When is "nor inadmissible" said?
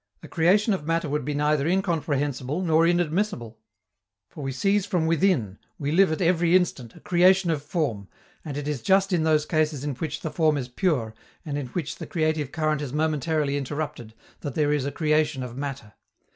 2.63-3.59